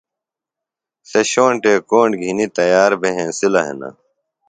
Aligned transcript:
سےۡ 1.09 1.27
شونٹے 1.31 1.73
کونٹ 1.89 2.11
گھِنیۡ 2.23 2.51
تیار 2.57 2.91
بھےۡ 3.01 3.15
ہِنسِلہ 3.17 3.61
ہِنہ 3.67 3.89